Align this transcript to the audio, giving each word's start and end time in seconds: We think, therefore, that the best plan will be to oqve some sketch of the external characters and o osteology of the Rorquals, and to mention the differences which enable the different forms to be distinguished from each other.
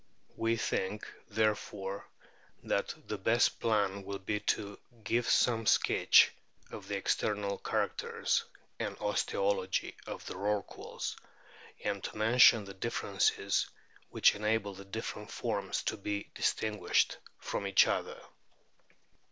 We 0.35 0.57
think, 0.57 1.07
therefore, 1.29 2.07
that 2.63 2.95
the 3.07 3.19
best 3.19 3.59
plan 3.59 4.03
will 4.03 4.17
be 4.17 4.39
to 4.39 4.79
oqve 5.03 5.25
some 5.25 5.67
sketch 5.67 6.31
of 6.71 6.87
the 6.87 6.97
external 6.97 7.59
characters 7.59 8.43
and 8.79 8.97
o 8.99 9.09
osteology 9.11 9.93
of 10.07 10.25
the 10.25 10.33
Rorquals, 10.37 11.17
and 11.83 12.03
to 12.03 12.17
mention 12.17 12.65
the 12.65 12.73
differences 12.73 13.69
which 14.09 14.33
enable 14.33 14.73
the 14.73 14.85
different 14.85 15.29
forms 15.29 15.83
to 15.83 15.97
be 15.97 16.31
distinguished 16.33 17.17
from 17.37 17.67
each 17.67 17.85
other. 17.85 18.19